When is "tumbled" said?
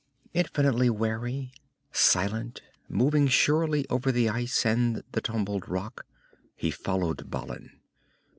5.21-5.69